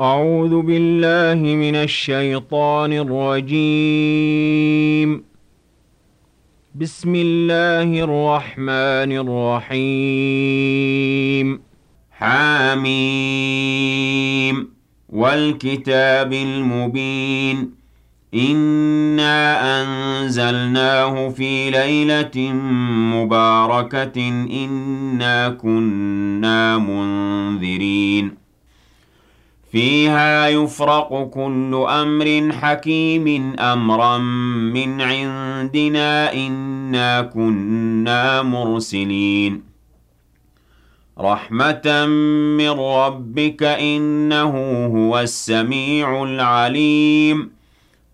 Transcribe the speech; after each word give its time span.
أعوذ 0.00 0.60
بالله 0.60 1.54
من 1.54 1.74
الشيطان 1.74 2.92
الرجيم. 2.92 5.24
بسم 6.74 7.14
الله 7.14 7.82
الرحمن 7.82 9.32
الرحيم. 9.72 11.60
حاميم. 12.10 12.86
والكتاب 15.08 16.32
المبين. 16.32 17.70
إنا 18.34 19.82
أنزلناه 19.82 21.28
في 21.28 21.70
ليلة 21.70 22.52
مباركة. 23.14 24.28
إنا 24.50 25.48
كنا 25.48 26.78
منذرين. 26.78 28.45
فيها 29.76 30.48
يفرق 30.48 31.30
كل 31.34 31.84
أمر 31.88 32.52
حكيم 32.52 33.56
أمرا 33.60 34.18
من 34.72 35.00
عندنا 35.00 36.32
إنا 36.32 37.22
كنا 37.22 38.42
مرسلين. 38.42 39.62
رحمة 41.20 42.06
من 42.56 42.70
ربك 42.70 43.62
إنه 43.62 44.86
هو 44.86 45.20
السميع 45.20 46.22
العليم. 46.22 47.50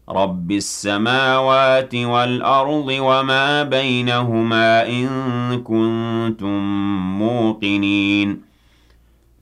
رب 0.09 0.52
السماوات 0.52 1.95
والأرض 1.95 2.88
وما 3.01 3.62
بينهما 3.62 4.88
إن 4.88 5.09
كنتم 5.62 6.59
موقنين. 7.18 8.52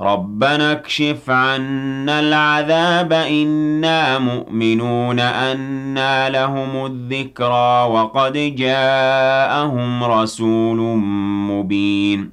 ربنا 0.00 0.72
اكشف 0.72 1.30
عنا 1.30 2.20
العذاب 2.20 3.12
إنا 3.12 4.18
مؤمنون 4.18 5.20
أنا 5.20 6.30
لهم 6.30 6.86
الذكرى 6.86 7.82
وقد 7.82 8.32
جاءهم 8.56 10.04
رسول 10.04 10.78
مبين. 11.50 12.30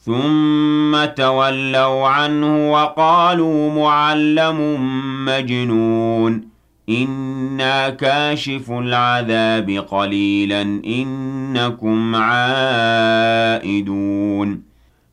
ثم 0.00 1.04
تولوا 1.04 2.08
عنه 2.08 2.72
وقالوا 2.72 3.70
معلم 3.70 4.76
مجنون. 5.24 6.56
إنا 6.88 7.90
كاشف 7.90 8.70
العذاب 8.70 9.84
قليلا 9.90 10.62
إنكم 10.86 12.16
عائدون. 12.16 14.15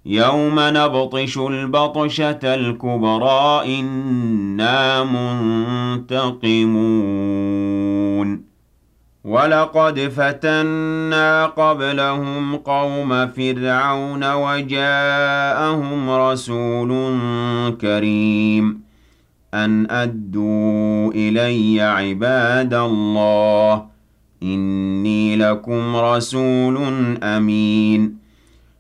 يوم 0.06 0.56
نبطش 0.58 1.38
البطشة 1.38 2.40
الكبرى 2.44 3.80
إنا 3.80 5.04
منتقمون. 5.04 6.94
ولقد 9.24 10.00
فتنا 10.00 11.46
قبلهم 11.46 12.56
قوم 12.56 13.28
فرعون 13.28 14.34
وجاءهم 14.34 16.10
رسول 16.10 16.92
كريم. 17.82 18.84
أن 19.54 19.92
أدوا 19.92 21.12
إلي 21.14 21.82
عباد 21.82 22.74
الله 22.74 23.86
إني 24.44 25.36
لكم 25.36 25.96
رسول 25.96 26.78
أمين. 27.24 28.23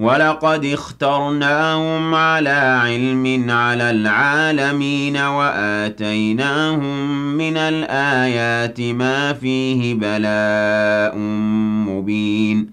ولقد 0.00 0.64
اخترناهم 0.64 2.14
على 2.14 2.80
علم 2.84 3.50
على 3.50 3.90
العالمين 3.90 5.16
وآتيناهم 5.16 7.08
من 7.36 7.56
الآيات 7.56 8.80
ما 8.80 9.32
فيه 9.32 9.94
بلاء 9.94 11.18
مبين. 11.88 12.70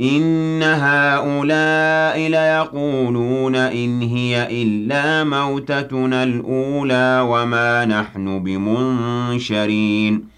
إن 0.00 0.62
هؤلاء 0.62 2.28
ليقولون 2.28 3.54
إن 3.54 4.02
هي 4.02 4.62
إلا 4.62 5.24
موتتنا 5.24 6.22
الأولى 6.22 7.26
وما 7.28 7.84
نحن 7.84 8.42
بمنشرين. 8.42 10.37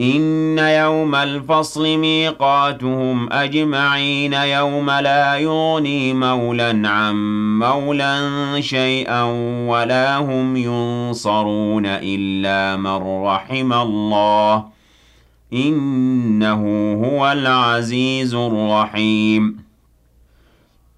إن 0.00 0.58
يوم 0.58 1.14
الفصل 1.14 1.98
ميقاتهم 1.98 3.32
أجمعين 3.32 4.32
يوم 4.32 4.90
لا 4.90 5.36
يغني 5.36 6.14
مولا 6.14 6.88
عن 6.88 7.14
مولا 7.58 8.20
شيئا 8.60 9.22
ولا 9.68 10.16
هم 10.16 10.56
ينصرون 10.56 11.86
إلا 11.86 12.76
من 12.76 13.24
رحم 13.24 13.72
الله. 13.72 14.64
إنه 15.52 16.92
هو 17.04 17.32
العزيز 17.32 18.34
الرحيم. 18.34 19.69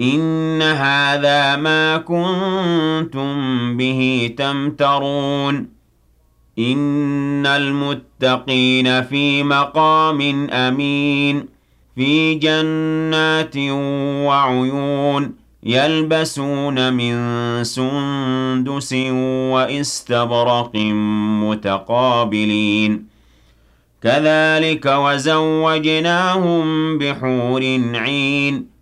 إن 0.00 0.62
هذا 0.62 1.56
ما 1.56 1.96
كنتم 1.96 3.76
به 3.76 4.34
تمترون 4.38 5.68
إن 6.58 7.46
المتقين 7.46 9.02
في 9.02 9.42
مقام 9.42 10.50
أمين 10.50 11.46
في 11.96 12.34
جنات 12.34 13.56
وعيون 14.26 15.34
يلبسون 15.62 16.92
من 16.92 17.14
سندس 17.64 18.92
وإستبرق 19.52 20.76
متقابلين 21.42 23.06
كذلك 24.02 24.86
وزوجناهم 24.86 26.64
بحور 26.98 27.62
عين 27.94 28.77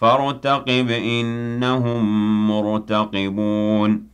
فارتقب 0.00 0.90
إنهم 0.90 2.04
مرتقبون. 2.48 4.06